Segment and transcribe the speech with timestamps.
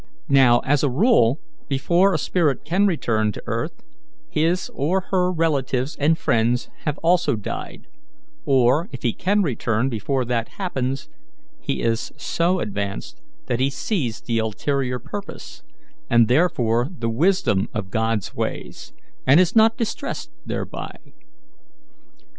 [0.29, 1.39] Now, as a rule,
[1.69, 3.83] before a spirit can return to earth,
[4.31, 7.85] his or her relatives and friends have also died;
[8.43, 11.07] or, if he can return before that happens,
[11.59, 15.61] he is so advanced that he sees the ulterior purpose,
[16.09, 18.93] and therefore the wisdom of God's ways,
[19.27, 20.97] and is not distressed thereby.